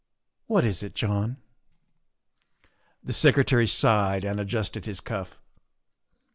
What 0.47 0.65
is 0.65 0.81
it, 0.81 0.95
John?" 0.95 1.37
The 3.03 3.13
Secretary 3.13 3.67
sighed 3.67 4.23
and 4.25 4.39
adjusted 4.39 4.87
his 4.87 4.99
cuff. 4.99 5.39